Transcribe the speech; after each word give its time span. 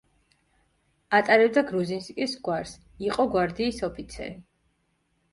ატარებდა 1.17 1.63
გრუზინსკის 1.71 2.33
გვარს, 2.47 2.73
იყო 3.09 3.25
გვარდიის 3.35 3.83
ოფიცერი. 3.89 4.33